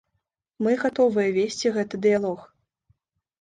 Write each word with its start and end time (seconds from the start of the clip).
Мы 0.67 0.71
гатовыя 0.83 1.35
весці 1.35 1.73
гэты 1.77 2.01
дыялог. 2.07 2.39